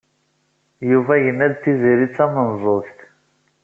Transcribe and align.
Yuba 0.91 1.13
yenna-d 1.25 1.53
Tiziri 1.63 2.07
d 2.09 2.13
tamenzugt. 2.15 2.99